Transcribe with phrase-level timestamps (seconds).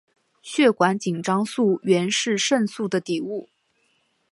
[0.41, 3.49] 血管紧张素原是肾素的底物。